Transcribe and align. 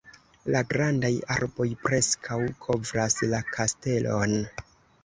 La 0.53 0.61
grandaj 0.71 1.11
arboj 1.35 1.67
preskaŭ 1.85 2.41
kovras 2.67 3.21
la 3.37 3.47
kastelon. 3.55 4.37